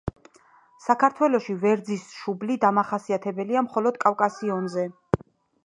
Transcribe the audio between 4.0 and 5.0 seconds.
კავკასიონზე.